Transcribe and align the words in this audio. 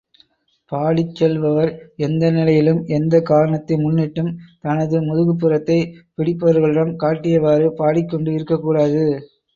பாடிச் 0.71 1.11
செல்பவர் 1.15 1.71
எந்த 1.97 2.31
நிலையிலும், 2.31 2.79
எந்தக் 2.97 3.25
காரணத்தை 3.25 3.77
முன்னிட்டும் 3.77 4.31
தனது 4.61 5.01
முதுகுப்புறத்தை 5.01 5.79
பிடிப்பவர்களிடம் 6.17 6.93
காட்டியவாறு 6.97 7.69
பாடிக் 7.75 8.09
கொண்டு 8.09 8.31
இருக்கக்கூடாது. 8.33 9.05